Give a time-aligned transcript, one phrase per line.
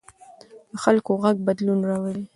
[0.71, 2.23] د خلکو غږ بدلون راولي